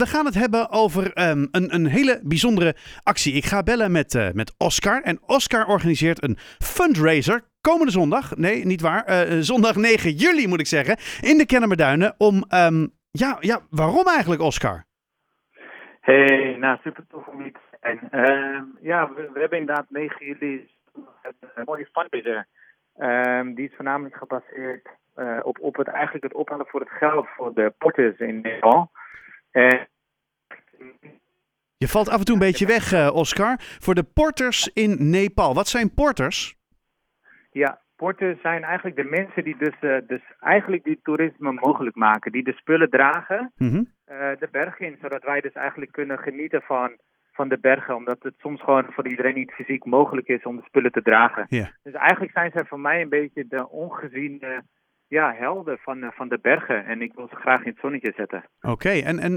We 0.00 0.06
gaan 0.06 0.24
het 0.24 0.34
hebben 0.34 0.70
over 0.70 1.12
ehm, 1.12 1.46
een, 1.50 1.74
een 1.74 1.86
hele 1.86 2.20
bijzondere 2.22 2.74
actie. 3.02 3.32
Ik 3.34 3.44
ga 3.44 3.62
bellen 3.62 3.92
met, 3.92 4.14
eh, 4.14 4.30
met 4.32 4.54
Oscar. 4.58 5.02
En 5.02 5.18
Oscar 5.26 5.66
organiseert 5.66 6.22
een 6.22 6.36
fundraiser 6.58 7.40
komende 7.60 7.92
zondag. 7.92 8.36
Nee, 8.36 8.64
niet 8.64 8.80
waar. 8.80 9.04
eh, 9.04 9.38
zondag 9.40 9.76
9 9.76 10.10
juli 10.10 10.46
moet 10.46 10.60
ik 10.60 10.66
zeggen. 10.66 10.96
In 11.30 11.38
de 11.38 11.46
Kennemerduinen. 11.46 12.14
Om, 12.18 12.44
ehm, 12.48 12.86
ja, 13.10 13.36
ja, 13.40 13.60
waarom 13.70 14.06
eigenlijk 14.06 14.42
Oscar? 14.42 14.84
Hey, 16.00 16.56
nou 16.58 16.78
super 16.82 17.04
tof 17.08 17.26
om 17.26 17.42
hier 17.42 17.52
te. 17.52 17.58
Ehm, 18.10 18.64
ja, 18.80 19.12
we, 19.14 19.30
hebben 19.34 19.58
inderdaad 19.58 19.86
9 19.88 20.26
juli 20.26 20.68
een 21.54 21.64
mooie 21.64 21.88
fundraiser. 21.92 22.46
Die 23.54 23.68
is 23.68 23.74
voornamelijk 23.76 24.16
gebaseerd 24.16 24.88
eh, 25.14 25.38
op, 25.42 25.58
op 25.60 25.76
het, 25.76 25.88
eigenlijk 25.88 26.24
het 26.24 26.34
ophalen 26.34 26.66
voor 26.66 26.80
het 26.80 26.90
geld 26.90 27.28
voor 27.36 27.54
de 27.54 27.72
porters 27.78 28.18
in 28.18 28.40
Nepal. 28.40 28.90
En 29.50 29.88
Je 31.82 31.88
valt 31.88 32.08
af 32.08 32.18
en 32.18 32.24
toe 32.24 32.34
een 32.34 32.40
beetje 32.40 32.66
weg, 32.66 32.92
eh, 32.92 33.10
Oscar. 33.14 33.54
Voor 33.58 33.94
de 33.94 34.02
porters 34.02 34.70
in 34.74 35.10
Nepal. 35.10 35.54
Wat 35.54 35.68
zijn 35.68 35.94
porters? 35.94 36.58
ja, 37.50 37.80
porters 37.96 38.40
zijn 38.40 38.62
eigenlijk 38.64 38.96
de 38.96 39.04
mensen 39.04 39.44
die 39.44 39.56
dus, 39.58 39.74
eh, 39.80 39.96
dus 40.06 40.20
eigenlijk 40.40 40.84
die 40.84 41.00
toerisme 41.02 41.52
mogelijk 41.52 41.96
maken. 41.96 42.32
Die 42.32 42.44
de 42.44 42.52
spullen 42.52 42.90
dragen 42.90 43.52
Mhm. 43.56 43.82
eh, 44.04 44.30
de 44.38 44.48
bergen 44.50 44.86
in, 44.86 44.98
zodat 45.00 45.22
wij 45.22 45.40
dus 45.40 45.52
eigenlijk 45.52 45.92
kunnen 45.92 46.18
genieten 46.18 46.62
van, 46.62 46.96
van 47.32 47.48
de 47.48 47.58
bergen. 47.58 47.94
Omdat 47.96 48.22
het 48.22 48.34
soms 48.38 48.62
gewoon 48.62 48.86
voor 48.92 49.08
iedereen 49.08 49.34
niet 49.34 49.52
fysiek 49.52 49.84
mogelijk 49.84 50.28
is 50.28 50.42
om 50.42 50.56
de 50.56 50.62
spullen 50.62 50.92
te 50.92 51.02
dragen. 51.02 51.46
Dus 51.82 51.92
eigenlijk 51.94 52.32
zijn 52.32 52.50
zij 52.54 52.64
voor 52.64 52.80
mij 52.80 53.00
een 53.00 53.08
beetje 53.08 53.44
de 53.48 53.68
ongeziene 53.68 54.62
ja, 55.06 55.34
helden 55.34 55.78
van, 55.78 56.12
van 56.14 56.28
de 56.28 56.38
bergen. 56.42 56.84
En 56.84 57.02
ik 57.02 57.12
wil 57.14 57.28
ze 57.28 57.36
graag 57.36 57.60
in 57.64 57.70
het 57.70 57.80
zonnetje 57.80 58.12
zetten. 58.16 58.44
Oké, 58.60 58.90
en, 58.90 59.18
en 59.18 59.34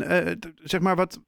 zeg 0.56 0.82
maar 0.82 0.96
wat. 0.96 1.22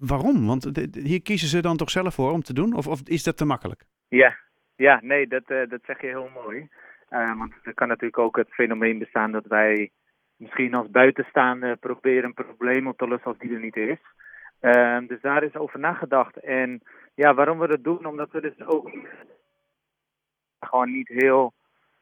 Waarom? 0.00 0.46
Want 0.46 0.70
hier 0.92 1.22
kiezen 1.22 1.48
ze 1.48 1.60
dan 1.62 1.76
toch 1.76 1.90
zelf 1.90 2.14
voor 2.14 2.32
om 2.32 2.42
te 2.42 2.52
doen? 2.52 2.74
Of, 2.74 2.86
of 2.86 3.00
is 3.04 3.22
dat 3.22 3.36
te 3.36 3.44
makkelijk? 3.44 3.84
Ja, 4.08 4.36
ja 4.76 5.00
nee, 5.02 5.26
dat, 5.26 5.44
eh, 5.46 5.68
dat 5.68 5.80
zeg 5.84 6.00
je 6.00 6.06
heel 6.06 6.30
mooi. 6.34 6.68
Eh, 7.08 7.38
want 7.38 7.52
er 7.62 7.74
kan 7.74 7.88
natuurlijk 7.88 8.18
ook 8.18 8.36
het 8.36 8.54
fenomeen 8.54 8.98
bestaan 8.98 9.32
dat 9.32 9.46
wij 9.46 9.90
misschien 10.36 10.74
als 10.74 10.90
buitenstaande 10.90 11.76
proberen 11.76 12.24
een 12.24 12.34
probleem 12.34 12.86
op 12.86 12.98
te 12.98 13.08
lossen 13.08 13.28
als 13.28 13.38
die 13.38 13.54
er 13.54 13.60
niet 13.60 13.76
is. 13.76 13.98
Ehm, 14.60 15.06
dus 15.06 15.20
daar 15.20 15.42
is 15.42 15.56
over 15.56 15.78
nagedacht. 15.78 16.36
En 16.36 16.82
ja, 17.14 17.34
waarom 17.34 17.58
we 17.58 17.66
dat 17.66 17.84
doen? 17.84 18.06
Omdat 18.06 18.30
we 18.30 18.40
dus 18.40 18.66
ook 18.66 18.90
gewoon 20.60 20.92
niet 20.92 21.08
heel 21.08 21.52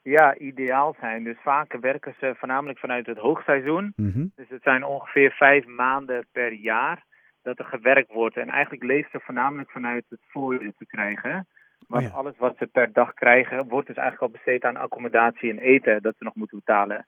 ja, 0.02 0.36
ideaal 0.36 0.96
zijn. 1.00 1.24
Dus 1.24 1.36
vaak 1.42 1.76
werken 1.80 2.14
ze 2.20 2.34
voornamelijk 2.38 2.78
vanuit 2.78 3.06
het 3.06 3.18
hoogseizoen. 3.18 3.92
Mhm. 3.96 4.26
Dus 4.34 4.48
het 4.48 4.62
zijn 4.62 4.84
ongeveer 4.84 5.30
vijf 5.30 5.66
maanden 5.66 6.26
per 6.32 6.52
jaar 6.52 7.04
dat 7.46 7.58
er 7.58 7.64
gewerkt 7.64 8.12
wordt. 8.12 8.36
En 8.36 8.48
eigenlijk 8.48 8.82
leeft 8.82 9.10
ze 9.10 9.20
voornamelijk 9.20 9.70
vanuit 9.70 10.04
het 10.08 10.20
voorjaar 10.28 10.72
te 10.78 10.86
krijgen. 10.86 11.46
Want 11.86 12.04
Oh 12.04 12.10
ja. 12.10 12.16
alles 12.16 12.36
wat 12.38 12.56
ze 12.58 12.66
per 12.66 12.92
dag 12.92 13.14
krijgen, 13.14 13.68
wordt 13.68 13.86
dus 13.86 13.96
eigenlijk 13.96 14.32
al 14.32 14.38
besteed 14.38 14.64
aan 14.64 14.76
accommodatie 14.76 15.50
en 15.50 15.58
eten 15.58 16.02
dat 16.02 16.14
ze 16.18 16.24
nog 16.24 16.34
moeten 16.34 16.58
betalen. 16.58 17.06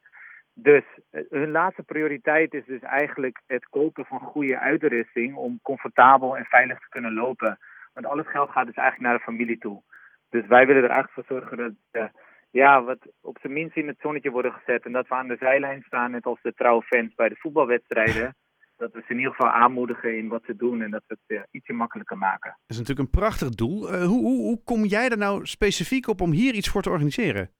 Dus 0.55 0.85
eh, 1.11 1.23
hun 1.29 1.51
laatste 1.51 1.83
prioriteit 1.83 2.55
is 2.55 2.65
dus 2.65 2.81
eigenlijk 2.81 3.41
het 3.47 3.69
kopen 3.69 4.05
van 4.05 4.21
goede 4.21 4.59
uitrusting 4.59 5.35
om 5.35 5.59
comfortabel 5.63 6.37
en 6.37 6.45
veilig 6.45 6.79
te 6.79 6.89
kunnen 6.89 7.15
lopen. 7.15 7.59
Want 7.93 8.07
al 8.07 8.19
het 8.19 8.29
geld 8.29 8.51
gaat 8.51 8.67
dus 8.67 8.77
eigenlijk 8.77 9.09
naar 9.09 9.19
de 9.19 9.31
familie 9.31 9.59
toe. 9.59 9.83
Dus 10.31 10.47
wij 10.47 10.67
willen 10.67 10.83
er 10.83 10.91
eigenlijk 10.91 11.15
voor 11.15 11.39
zorgen 11.39 11.57
dat 11.57 11.73
eh, 11.91 12.09
ja, 12.51 12.83
wat 12.83 12.99
op 13.21 13.39
zijn 13.41 13.53
minst 13.53 13.77
in 13.77 13.87
het 13.87 14.01
zonnetje 14.01 14.31
worden 14.31 14.53
gezet. 14.53 14.85
En 14.85 14.93
dat 14.93 15.09
we 15.09 15.15
aan 15.15 15.29
de 15.29 15.37
zijlijn 15.41 15.83
staan, 15.87 16.11
net 16.11 16.27
als 16.27 16.43
de 16.43 16.55
trouwe 16.55 16.83
fans 16.83 17.15
bij 17.15 17.29
de 17.29 17.37
voetbalwedstrijden. 17.39 18.35
Dat 18.79 18.93
we 18.93 19.01
ze 19.07 19.13
in 19.13 19.17
ieder 19.19 19.35
geval 19.35 19.51
aanmoedigen 19.51 20.17
in 20.19 20.29
wat 20.29 20.43
ze 20.45 20.57
doen 20.57 20.83
en 20.83 20.91
dat 20.91 21.03
we 21.07 21.17
het 21.27 21.39
eh, 21.39 21.45
ietsje 21.51 21.73
makkelijker 21.73 22.19
maken. 22.19 22.51
Dat 22.51 22.71
is 22.71 22.79
natuurlijk 22.79 23.09
een 23.09 23.21
prachtig 23.21 23.49
doel. 23.49 23.93
Eh, 23.93 24.05
hoe, 24.05 24.21
hoe, 24.23 24.41
hoe 24.43 24.63
kom 24.65 24.85
jij 24.85 25.09
er 25.09 25.19
nou 25.19 25.47
specifiek 25.47 26.09
op 26.09 26.21
om 26.21 26.31
hier 26.31 26.55
iets 26.55 26.69
voor 26.69 26.83
te 26.83 26.91
organiseren? 26.91 27.51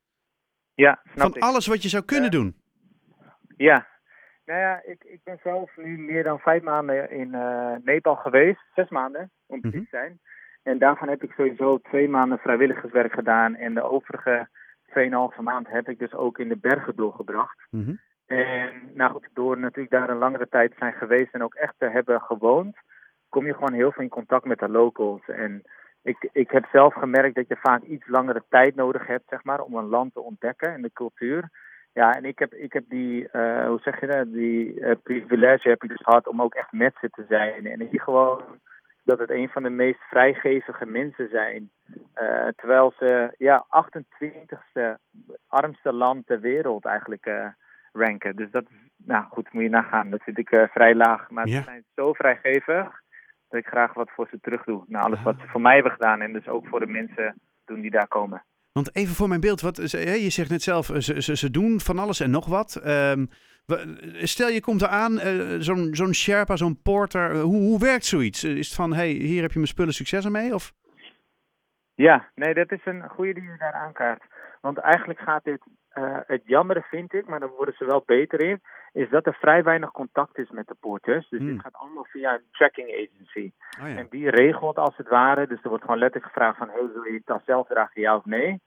Ja, 0.73 1.01
Van 1.03 1.35
ik. 1.35 1.43
alles 1.43 1.67
wat 1.67 1.83
je 1.83 1.89
zou 1.89 2.03
kunnen 2.03 2.31
doen. 2.31 2.55
Ja. 3.57 3.87
Nou 4.45 4.59
ja, 4.59 4.81
ik, 4.85 5.03
ik 5.03 5.19
ben 5.23 5.39
zelf 5.43 5.71
nu 5.77 5.97
meer 5.97 6.23
dan 6.23 6.39
vijf 6.39 6.63
maanden 6.63 7.11
in 7.11 7.33
eh, 7.33 7.75
Nepal 7.83 8.15
geweest. 8.15 8.61
Zes 8.75 8.89
maanden, 8.89 9.31
om 9.45 9.61
precies 9.61 9.89
te 9.89 9.97
zijn. 9.97 10.19
En 10.63 10.77
daarvan 10.77 11.09
heb 11.09 11.23
ik 11.23 11.31
sowieso 11.31 11.77
twee 11.77 12.09
maanden 12.09 12.37
vrijwilligerswerk 12.37 13.13
gedaan. 13.13 13.55
En 13.55 13.73
de 13.73 13.81
overige 13.81 14.47
2,5 15.37 15.41
maand 15.41 15.67
heb 15.67 15.89
ik 15.89 15.99
dus 15.99 16.13
ook 16.13 16.39
in 16.39 16.47
de 16.49 16.57
bergen 16.57 16.95
doorgebracht. 16.95 17.67
Mhm. 17.69 17.93
En 18.29 18.91
nou 18.93 19.23
door 19.33 19.59
natuurlijk 19.59 19.89
daar 19.89 20.09
een 20.09 20.17
langere 20.17 20.47
tijd 20.49 20.73
zijn 20.77 20.93
geweest 20.93 21.33
en 21.33 21.43
ook 21.43 21.53
echt 21.53 21.73
te 21.77 21.89
hebben 21.89 22.21
gewoond, 22.21 22.77
kom 23.29 23.45
je 23.45 23.53
gewoon 23.53 23.73
heel 23.73 23.91
veel 23.91 24.03
in 24.03 24.09
contact 24.09 24.45
met 24.45 24.59
de 24.59 24.69
locals. 24.69 25.27
En 25.27 25.63
ik, 26.03 26.29
ik 26.31 26.51
heb 26.51 26.65
zelf 26.71 26.93
gemerkt 26.93 27.35
dat 27.35 27.47
je 27.47 27.55
vaak 27.55 27.83
iets 27.83 28.07
langere 28.07 28.43
tijd 28.49 28.75
nodig 28.75 29.07
hebt, 29.07 29.29
zeg 29.29 29.43
maar, 29.43 29.61
om 29.61 29.75
een 29.75 29.89
land 29.89 30.13
te 30.13 30.21
ontdekken 30.21 30.73
en 30.73 30.81
de 30.81 30.91
cultuur. 30.93 31.49
Ja, 31.93 32.15
en 32.15 32.25
ik 32.25 32.39
heb, 32.39 32.53
ik 32.53 32.73
heb 32.73 32.83
die, 32.87 33.29
eh, 33.29 33.67
hoe 33.67 33.79
zeg 33.79 33.99
je 33.99 34.07
dat, 34.07 34.33
die 34.33 34.79
eh, 34.79 34.95
privilege 35.03 35.69
heb 35.69 35.83
ik 35.83 35.89
dus 35.89 36.01
gehad 36.03 36.27
om 36.27 36.41
ook 36.41 36.53
echt 36.53 36.71
met 36.71 36.95
ze 37.01 37.09
te 37.09 37.25
zijn. 37.27 37.65
En 37.65 37.81
ik 37.81 37.89
zie 37.89 38.01
gewoon 38.01 38.43
dat 39.03 39.19
het 39.19 39.29
een 39.29 39.49
van 39.49 39.63
de 39.63 39.69
meest 39.69 39.99
vrijgevige 39.99 40.85
mensen 40.85 41.29
zijn. 41.29 41.71
Eh, 42.13 42.47
terwijl 42.55 42.93
ze, 42.97 43.33
ja, 43.37 43.65
28ste 43.69 44.99
armste 45.47 45.93
land 45.93 46.25
ter 46.25 46.39
wereld 46.39 46.85
eigenlijk 46.85 47.53
ranken. 47.91 48.35
Dus 48.35 48.51
dat 48.51 48.63
is, 48.69 48.75
nou 48.97 49.25
goed, 49.29 49.53
moet 49.53 49.63
je 49.63 49.69
nagaan. 49.69 50.09
Dat 50.09 50.23
vind 50.23 50.37
ik 50.37 50.51
eh, 50.51 50.67
vrij 50.69 50.95
laag. 50.95 51.29
Maar 51.29 51.47
Ja. 51.47 51.57
ze 51.57 51.63
zijn 51.63 51.83
zo 51.95 52.13
vrijgevig 52.13 53.01
dat 53.47 53.59
ik 53.59 53.65
graag 53.67 53.93
wat 53.93 54.09
voor 54.11 54.27
ze 54.31 54.39
terug 54.41 54.63
doe. 54.63 54.83
Na 54.87 54.99
alles 54.99 55.21
wat 55.21 55.35
ze 55.39 55.47
voor 55.47 55.61
mij 55.61 55.73
hebben 55.73 55.91
gedaan 55.91 56.21
en 56.21 56.33
dus 56.33 56.47
ook 56.47 56.67
voor 56.67 56.79
de 56.79 56.87
mensen 56.87 57.41
doen 57.65 57.81
die 57.81 57.91
daar 57.91 58.07
komen. 58.07 58.43
Want 58.71 58.95
even 58.95 59.15
voor 59.15 59.27
mijn 59.27 59.41
beeld, 59.41 59.61
wat, 59.61 59.91
je 59.91 60.29
zegt 60.29 60.49
net 60.49 60.61
zelf, 60.61 60.89
eh, 60.89 60.99
ze, 60.99 61.21
ze, 61.21 61.35
ze 61.37 61.51
doen 61.51 61.79
van 61.79 61.99
alles 61.99 62.19
en 62.19 62.31
nog 62.31 62.45
wat. 62.47 62.75
Ehm, 62.75 63.25
stel 64.23 64.49
je 64.49 64.61
komt 64.61 64.81
eraan, 64.81 65.19
eh 65.19 65.55
zo'n 65.59 65.95
zo'n 65.95 66.13
Sherpa, 66.13 66.55
zo'n 66.55 66.81
porter, 66.81 67.35
hoe, 67.39 67.55
hoe 67.61 67.79
werkt 67.79 68.05
zoiets? 68.05 68.43
Is 68.43 68.67
het 68.67 68.75
van, 68.75 68.93
hey, 68.93 69.09
hier 69.09 69.41
heb 69.41 69.51
je 69.51 69.57
mijn 69.57 69.67
spullen, 69.71 69.93
succes 69.93 70.25
ermee? 70.25 70.53
Of? 70.53 70.73
Ja, 71.95 72.29
nee, 72.35 72.53
dat 72.53 72.71
is 72.71 72.85
een 72.85 73.09
goede 73.09 73.33
die 73.33 73.43
je 73.43 73.55
daar 73.57 73.73
aankaart. 73.73 74.23
Want 74.61 74.77
eigenlijk 74.77 75.19
gaat 75.19 75.43
dit, 75.43 75.61
eh, 75.89 76.17
het 76.27 76.41
jammere 76.45 76.81
vind 76.81 77.13
ik, 77.13 77.27
maar 77.27 77.39
daar 77.39 77.49
worden 77.49 77.75
ze 77.77 77.85
wel 77.85 78.03
beter 78.05 78.41
in, 78.41 78.61
is 78.91 79.09
dat 79.09 79.25
er 79.25 79.33
vrij 79.33 79.63
weinig 79.63 79.91
contact 79.91 80.37
is 80.37 80.49
met 80.49 80.67
de 80.67 80.75
porters. 80.79 81.29
Dus 81.29 81.39
Hmm. 81.39 81.47
dit 81.51 81.61
gaat 81.61 81.73
allemaal 81.75 82.05
via 82.09 82.33
een 82.33 82.43
tracking 82.51 82.89
agency. 82.89 83.51
Oh 83.81 83.89
ja. 83.89 83.95
En 83.95 84.07
die 84.09 84.29
regelt 84.29 84.77
als 84.77 84.97
het 84.97 85.07
ware, 85.07 85.47
dus 85.47 85.63
er 85.63 85.69
wordt 85.69 85.83
gewoon 85.83 85.99
letterlijk 85.99 86.33
gevraagd 86.33 86.57
van, 86.57 86.69
hey, 86.69 86.87
wil 86.93 87.03
je 87.03 87.13
je 87.13 87.21
tas 87.25 87.43
zelf 87.45 87.67
dragen, 87.67 88.01
ja 88.01 88.15
of 88.15 88.25
nee? 88.25 88.61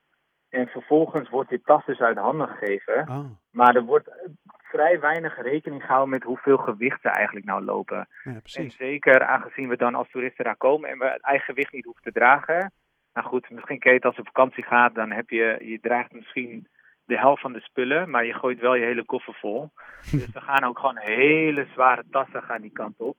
En 0.49 0.67
vervolgens 0.69 1.29
wordt 1.29 1.49
die 1.51 1.63
tas 1.65 1.85
dus 1.87 2.01
uit 2.01 2.17
handen 2.19 2.49
gegeven. 2.49 3.09
Oh, 3.09 3.25
Maar 3.51 3.75
er 3.77 3.83
wordt 3.83 4.09
eh, 4.09 4.15
vrij 4.47 5.01
weinig 5.01 5.43
rekening 5.43 5.81
gehouden 5.83 6.11
met 6.11 6.23
hoeveel 6.23 6.57
gewicht 6.57 7.01
ze 7.01 7.09
eigenlijk 7.09 7.47
nou 7.47 7.65
lopen. 7.65 8.09
ja, 8.25 8.41
En 8.53 8.71
zeker 8.71 9.23
aangezien 9.23 9.69
we 9.69 9.77
dan 9.77 9.95
als 9.95 10.11
toeristen 10.11 10.45
daar 10.45 10.57
komen 10.57 10.91
en 10.91 10.99
we 10.99 11.05
het 11.05 11.23
eigen 11.23 11.45
gewicht 11.47 11.73
niet 11.73 11.85
hoeven 11.85 12.03
te 12.03 12.13
dragen. 12.13 12.73
Nou 13.13 13.27
goed, 13.27 13.51
misschien 13.51 13.79
ken 13.79 13.91
je 13.91 13.97
het 13.97 14.07
als 14.07 14.15
je 14.15 14.21
op 14.21 14.27
vakantie 14.27 14.65
gaat, 14.65 14.95
dan 14.95 15.11
heb 15.11 15.31
je, 15.31 15.57
je 15.61 15.81
draagt 15.81 16.13
misschien 16.13 16.69
de 17.05 17.19
helft 17.19 17.41
van 17.43 17.53
de 17.53 17.61
spullen, 17.61 18.11
maar 18.11 18.25
je 18.27 18.33
gooit 18.35 18.61
wel 18.61 18.75
je 18.75 18.85
hele 18.85 19.05
koffer 19.05 19.35
vol. 19.35 19.71
Dus 20.11 20.31
we 20.33 20.41
gaan 20.41 20.65
ook 20.65 20.79
gewoon 20.79 20.99
hele 20.99 21.67
zware 21.73 22.05
tassen 22.11 22.43
gaan 22.43 22.61
die 22.63 22.73
kant 22.73 22.95
op. 22.99 23.17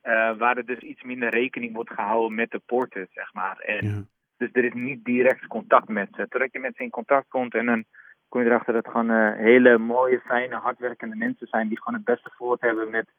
eh, 0.00 0.36
waar 0.36 0.56
er 0.56 0.66
dus 0.66 0.78
iets 0.78 1.02
minder 1.02 1.28
rekening 1.30 1.74
wordt 1.74 1.92
gehouden 1.92 2.34
met 2.34 2.50
de 2.50 2.60
poorten, 2.66 3.06
zeg 3.10 3.32
maar. 3.32 3.58
En 3.58 3.86
Ja. 3.86 4.02
dus 4.36 4.48
er 4.52 4.64
is 4.64 4.72
niet 4.72 5.04
direct 5.04 5.46
contact 5.46 5.88
met 5.88 6.08
ze. 6.12 6.28
Totdat 6.28 6.52
je 6.52 6.58
met 6.58 6.76
ze 6.76 6.82
in 6.82 6.90
contact 6.90 7.28
komt 7.28 7.54
en 7.54 7.66
dan 7.66 7.84
kom 8.28 8.40
je 8.40 8.46
erachter 8.46 8.72
dat 8.72 8.84
het 8.84 8.92
gewoon 8.92 9.10
eh, 9.10 9.36
hele 9.36 9.78
mooie, 9.78 10.20
fijne, 10.20 10.54
hardwerkende 10.56 11.16
mensen 11.16 11.46
zijn 11.46 11.68
die 11.68 11.78
gewoon 11.78 11.94
het 11.94 12.04
beste 12.04 12.30
voor 12.36 12.52
het 12.52 12.60
hebben 12.60 12.90
met 12.90 13.10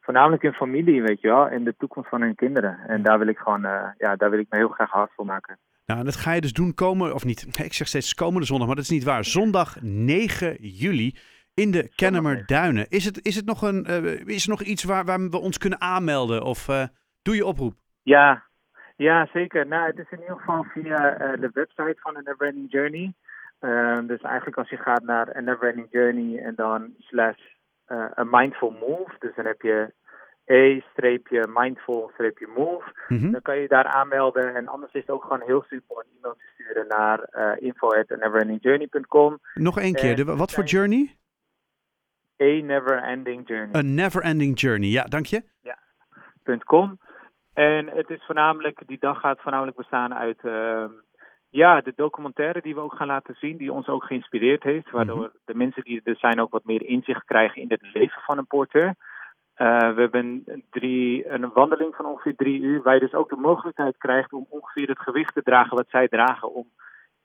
voornamelijk 0.00 0.42
hun 0.42 0.52
familie, 0.52 1.02
weet 1.02 1.20
je 1.20 1.28
wel, 1.28 1.48
en 1.48 1.64
de 1.64 1.74
toekomst 1.78 2.08
van 2.08 2.20
hun 2.20 2.34
kinderen. 2.34 2.78
En 2.86 3.02
daar 3.02 3.18
wil 3.18 3.28
ik 3.28 3.38
gewoon, 3.38 3.64
eh, 3.64 3.88
ja, 3.98 4.16
daar 4.16 4.30
wil 4.30 4.38
ik 4.38 4.46
me 4.50 4.56
heel 4.58 4.68
graag 4.68 4.90
hard 4.90 5.10
voor 5.14 5.26
maken. 5.26 5.58
Nou, 5.86 6.00
en 6.00 6.04
dat 6.04 6.16
ga 6.16 6.32
je 6.32 6.40
dus 6.40 6.52
doen 6.52 6.74
komen, 6.74 7.14
of 7.14 7.24
niet, 7.24 7.46
ik 7.58 7.72
zeg 7.72 7.86
steeds 7.86 8.14
komende 8.14 8.46
zondag, 8.46 8.66
maar 8.66 8.76
dat 8.76 8.84
is 8.84 8.90
niet 8.90 9.04
waar. 9.04 9.24
Zondag 9.24 9.76
9 9.80 10.56
juli 10.60 11.16
in 11.54 11.70
de 11.70 11.92
Kennemer 11.94 12.46
Duinen. 12.46 12.88
Is 12.88 13.04
het, 13.04 13.26
is 13.26 13.36
het 13.36 13.44
nog, 13.44 13.62
een, 13.62 13.84
eh, 13.84 14.26
is 14.26 14.42
er 14.42 14.50
nog 14.50 14.62
iets 14.62 14.84
waar, 14.84 15.04
waar 15.04 15.30
we 15.30 15.38
ons 15.38 15.58
kunnen 15.58 15.80
aanmelden? 15.80 16.42
Of 16.42 16.68
eh, 16.68 16.84
doe 17.22 17.34
je 17.34 17.46
oproep? 17.46 17.74
Ja, 18.02 18.42
ja, 18.96 19.28
zeker. 19.32 19.66
Nou, 19.66 19.86
het 19.86 19.98
is 19.98 20.10
in 20.10 20.20
ieder 20.20 20.36
geval 20.36 20.62
via 20.62 21.16
eh, 21.16 21.40
de 21.40 21.50
website 21.52 21.96
van 21.96 22.16
A 22.16 22.20
Neverending 22.20 22.70
Journey. 22.70 23.14
Eh, 23.58 23.98
dus 24.06 24.20
eigenlijk 24.20 24.56
als 24.56 24.68
je 24.68 24.76
gaat 24.76 25.02
naar 25.02 25.42
Neverending 25.42 25.86
Journey 25.90 26.42
en 26.42 26.54
dan 26.54 26.94
slash 26.98 27.40
A 28.18 28.24
Mindful 28.24 28.70
Move. 28.70 29.12
Dus 29.18 29.34
dan 29.34 29.44
heb 29.46 29.62
je 29.62 29.92
E-mindful-move. 30.44 32.92
Mhm. 33.08 33.30
Dan 33.30 33.42
kan 33.42 33.54
je 33.54 33.60
je 33.60 33.68
daar 33.68 33.86
aanmelden. 33.86 34.54
En 34.54 34.68
anders 34.68 34.92
is 34.92 35.00
het 35.00 35.10
ook 35.10 35.22
gewoon 35.22 35.42
heel 35.46 35.64
simpel 35.68 36.00
een 36.00 36.06
e-mail 36.18 36.34
te 36.34 36.44
sturen 36.54 36.86
naar 36.88 37.28
uh, 37.32 37.52
info.neverendingjourney.com. 37.66 39.38
Nog 39.54 39.78
één 39.78 39.94
keer, 39.94 40.16
de, 40.16 40.24
wat 40.24 40.52
voor 40.52 40.64
journey? 40.64 41.16
A 42.42 42.44
Never 42.44 43.02
Ending 43.02 43.48
Journey. 43.48 43.76
A 43.76 43.82
Never 43.82 44.22
Ending 44.22 44.60
Journey, 44.60 44.88
ja, 44.88 45.04
dank 45.04 45.26
je. 45.26 45.42
Ja, 45.60 45.78
oscar.com. 46.46 46.98
En 47.54 47.88
het 47.88 48.10
is 48.10 48.24
voornamelijk, 48.24 48.82
die 48.86 48.98
dag 49.00 49.20
gaat 49.20 49.40
voornamelijk 49.40 49.76
bestaan 49.76 50.14
uit 50.14 50.38
uh, 50.42 50.84
ja, 51.50 51.80
de 51.80 51.92
documentaire 51.96 52.60
die 52.60 52.74
we 52.74 52.80
ook 52.80 52.94
gaan 52.94 53.06
laten 53.06 53.34
zien, 53.34 53.56
die 53.56 53.72
ons 53.72 53.88
ook 53.88 54.04
geïnspireerd 54.04 54.62
heeft. 54.62 54.90
Waardoor 54.90 55.16
mm 55.16 55.22
-hmm. 55.22 55.40
de 55.44 55.54
mensen 55.54 55.84
die 55.84 56.00
er 56.04 56.16
zijn 56.16 56.40
ook 56.40 56.50
wat 56.50 56.64
meer 56.64 56.86
inzicht 56.86 57.24
krijgen 57.24 57.62
in 57.62 57.70
het 57.70 57.82
leven 57.92 58.22
van 58.22 58.38
een 58.38 58.46
porteur. 58.46 58.94
Uh, 59.56 59.94
we 59.94 60.00
hebben 60.00 60.44
drie, 60.70 61.28
een 61.28 61.52
wandeling 61.52 61.94
van 61.94 62.06
ongeveer 62.06 62.36
drie 62.36 62.60
uur, 62.60 62.82
waar 62.82 62.94
je 62.94 63.00
dus 63.00 63.14
ook 63.14 63.28
de 63.28 63.36
mogelijkheid 63.36 63.96
krijgt 63.98 64.32
om 64.32 64.46
ongeveer 64.48 64.88
het 64.88 64.98
gewicht 64.98 65.34
te 65.34 65.42
dragen 65.42 65.76
wat 65.76 65.88
zij 65.88 66.08
dragen. 66.08 66.52
Om 66.52 66.66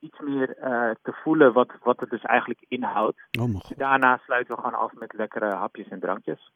iets 0.00 0.18
meer 0.18 0.56
uh, 0.58 0.90
te 1.02 1.12
voelen 1.22 1.52
wat, 1.52 1.72
wat 1.82 2.00
het 2.00 2.10
dus 2.10 2.22
eigenlijk 2.22 2.64
inhoudt. 2.68 3.20
Oh, 3.40 3.60
Daarna 3.76 4.20
sluiten 4.24 4.54
we 4.54 4.60
gewoon 4.62 4.78
af 4.78 4.92
met 4.92 5.12
lekkere 5.12 5.54
hapjes 5.54 5.88
en 5.88 6.00
drankjes. 6.00 6.52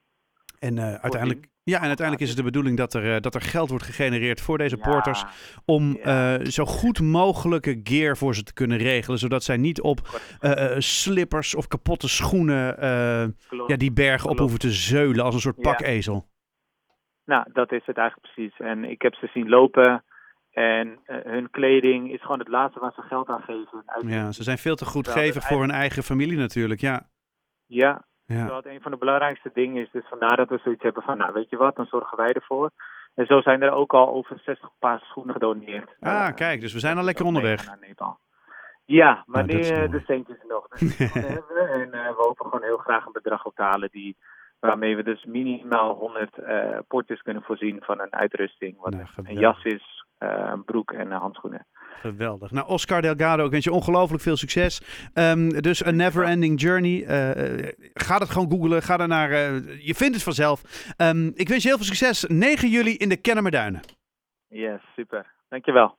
En 0.63 0.77
uh, 0.77 0.95
uiteindelijk, 0.95 1.49
ja, 1.63 1.77
en 1.81 1.87
uiteindelijk 1.87 2.21
is 2.21 2.29
het 2.29 2.37
de 2.37 2.51
bedoeling 2.51 2.77
dat 2.77 2.95
er, 2.95 3.05
uh, 3.05 3.21
dat 3.21 3.35
er 3.35 3.41
geld 3.41 3.69
wordt 3.69 3.85
gegenereerd 3.85 4.41
voor 4.41 4.59
deze 4.59 4.77
ja, 4.77 4.91
porters. 4.91 5.25
Om 5.65 5.97
ja. 5.97 6.39
uh, 6.39 6.47
zo 6.47 6.65
goed 6.65 7.01
mogelijke 7.01 7.81
gear 7.83 8.17
voor 8.17 8.35
ze 8.35 8.43
te 8.43 8.53
kunnen 8.53 8.79
regelen. 8.79 9.19
Zodat 9.19 9.45
zij 9.45 9.57
niet 9.57 9.81
op 9.81 9.99
slippers 10.79 11.55
of 11.55 11.67
kapotte 11.67 12.09
schoenen 12.09 12.65
ja, 13.67 13.77
die 13.77 13.93
bergen 13.93 14.31
op 14.31 14.39
hoeven 14.39 14.59
te 14.59 14.71
zeulen 14.71 15.25
als 15.25 15.35
een 15.35 15.41
soort 15.41 15.61
pakezel. 15.61 16.29
Nou, 17.25 17.45
dat 17.53 17.73
is 17.73 17.87
het 17.87 17.97
eigenlijk 17.97 18.33
precies. 18.33 18.59
En 18.59 18.85
ik 18.85 19.03
heb 19.03 19.15
ze 19.15 19.31
zien 19.35 19.49
lopen. 19.49 20.05
En 20.51 20.99
hun 21.07 21.51
kleding 21.51 22.13
is 22.13 22.21
gewoon 22.21 22.39
het 22.39 22.49
laatste 22.49 22.81
waar 22.81 22.93
ze 22.95 23.03
geld 23.03 23.29
aan 23.29 23.43
geven. 23.43 23.85
Ja, 24.07 24.33
ze 24.33 24.43
zijn 24.43 24.59
veel 24.59 24.77
te 24.77 24.85
goedgevig 24.85 25.47
voor 25.47 25.61
hun 25.61 25.71
eigen 25.71 26.03
familie 26.03 26.39
natuurlijk, 26.39 26.81
ja. 26.81 27.11
Ja, 27.67 28.05
ja. 28.33 28.47
Dat 28.47 28.67
een 28.67 28.81
van 28.81 28.91
de 28.91 28.97
belangrijkste 28.97 29.51
dingen 29.55 29.83
is. 29.83 29.91
Dus 29.91 30.09
vandaar 30.09 30.37
dat 30.37 30.49
we 30.49 30.61
zoiets 30.65 30.83
hebben 30.83 31.03
van, 31.03 31.19
nou 31.19 31.33
weet 31.33 31.51
je 31.51 31.57
wat, 31.57 31.77
dan 31.77 31.87
zorgen 31.87 32.17
wij 32.17 32.33
ervoor. 32.33 32.71
En 33.15 33.27
zo 33.27 33.41
zijn 33.41 33.63
er 33.63 33.71
ook 33.71 33.95
al 33.95 34.09
over 34.09 34.41
60 34.45 34.71
paar 34.79 35.01
schoenen 35.01 35.33
gedoneerd. 35.33 35.91
Ah, 36.01 36.13
uh, 36.13 36.35
kijk, 36.35 36.61
dus 36.61 36.73
we 36.73 36.79
zijn 36.79 36.99
al 36.99 37.05
lekker 37.05 37.25
onderweg. 37.25 37.67
Naar 37.67 37.79
Nepal. 37.81 38.19
Ja, 38.85 39.23
maar 39.27 39.47
nou, 39.47 39.59
nu, 39.59 39.89
de 39.89 40.03
centjes 40.07 40.37
nog. 40.49 40.69
Dus 40.69 40.99
hebben. 40.99 41.71
En 41.81 41.87
uh, 41.87 42.07
we 42.07 42.15
hopen 42.17 42.45
gewoon 42.45 42.63
heel 42.63 42.77
graag 42.77 43.07
een 43.07 43.13
bedrag 43.13 43.45
op 43.45 43.55
te 43.55 43.63
halen 43.63 43.89
die, 43.91 44.17
waarmee 44.61 44.97
we 44.97 45.03
dus 45.03 45.25
minimaal 45.25 45.95
100 45.95 46.39
uh, 46.39 46.79
portjes 46.89 47.23
kunnen 47.23 47.43
voorzien 47.43 47.83
van 47.83 48.01
een 48.01 48.13
uitrusting. 48.13 48.81
Wat 48.81 48.93
nou, 48.93 49.07
een 49.17 49.39
jas 49.39 49.65
is, 49.65 50.05
een 50.19 50.65
broek 50.65 50.93
en 50.93 51.11
handschoenen. 51.11 51.67
Geweldig. 52.01 52.51
Nou, 52.51 52.69
Oscar 52.69 53.03
Delgado, 53.03 53.45
ik 53.45 53.51
wens 53.51 53.65
je 53.65 53.73
ongelooflijk 53.73 54.23
veel 54.23 54.37
succes. 54.37 54.81
Um, 55.15 55.63
dus 55.63 55.85
een 55.85 55.97
never 55.97 56.25
ending 56.25 56.61
journey. 56.61 56.93
Uh, 56.93 57.69
ga 57.95 58.19
het 58.19 58.31
gewoon 58.31 58.51
googlen. 58.51 58.83
Ga 58.83 59.07
naar. 59.07 59.31
Uh, 59.31 59.87
je 59.87 59.95
vindt 59.95 60.15
het 60.15 60.23
vanzelf. 60.23 60.63
Um, 60.97 61.33
ik 61.35 61.49
wens 61.49 61.63
je 61.63 61.69
heel 61.69 61.77
veel 61.77 61.87
succes. 61.87 62.25
9 62.29 62.69
juli 62.69 62.97
in 62.97 63.09
de 63.09 63.17
Kennemerduinen. 63.17 63.81
Yes, 64.49 64.81
super. 64.97 65.27
Dankjewel. 65.49 65.97